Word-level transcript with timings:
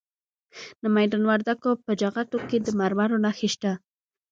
د 0.81 0.83
میدان 0.95 1.23
وردګو 1.29 1.71
په 1.85 1.91
جغتو 2.01 2.37
کې 2.49 2.57
د 2.61 2.67
مرمرو 2.79 3.17
نښې 3.25 3.49
شته. 3.53 3.71